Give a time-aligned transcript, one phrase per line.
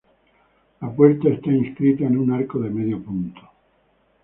[0.79, 3.39] La puerta está inscrita en un arco de medio punto.